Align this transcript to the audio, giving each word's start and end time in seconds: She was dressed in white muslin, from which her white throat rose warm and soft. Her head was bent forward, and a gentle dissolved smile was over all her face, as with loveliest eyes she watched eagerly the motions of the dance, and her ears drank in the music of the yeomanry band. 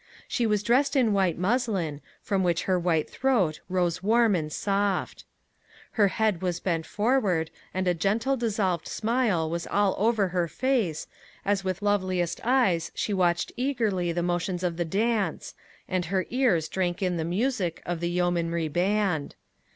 She 0.27 0.47
was 0.47 0.63
dressed 0.63 0.95
in 0.95 1.13
white 1.13 1.37
muslin, 1.37 2.01
from 2.23 2.41
which 2.41 2.63
her 2.63 2.79
white 2.79 3.07
throat 3.07 3.59
rose 3.69 4.01
warm 4.01 4.33
and 4.33 4.51
soft. 4.51 5.25
Her 5.91 6.07
head 6.07 6.41
was 6.41 6.59
bent 6.59 6.87
forward, 6.87 7.51
and 7.71 7.87
a 7.87 7.93
gentle 7.93 8.35
dissolved 8.35 8.87
smile 8.87 9.47
was 9.47 9.67
over 9.69 9.75
all 10.23 10.29
her 10.29 10.47
face, 10.47 11.05
as 11.45 11.63
with 11.63 11.83
loveliest 11.83 12.41
eyes 12.43 12.91
she 12.95 13.13
watched 13.13 13.51
eagerly 13.55 14.11
the 14.11 14.23
motions 14.23 14.63
of 14.63 14.77
the 14.77 14.85
dance, 14.85 15.53
and 15.87 16.05
her 16.05 16.25
ears 16.31 16.67
drank 16.67 17.03
in 17.03 17.17
the 17.17 17.23
music 17.23 17.83
of 17.85 17.99
the 17.99 18.09
yeomanry 18.09 18.69
band. 18.69 19.35